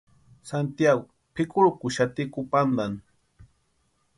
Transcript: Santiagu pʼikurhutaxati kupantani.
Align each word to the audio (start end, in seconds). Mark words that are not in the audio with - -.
Santiagu 0.51 1.05
pʼikurhutaxati 1.33 2.23
kupantani. 2.33 2.99